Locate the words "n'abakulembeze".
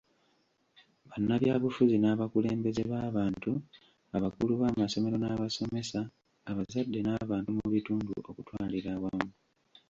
1.99-2.83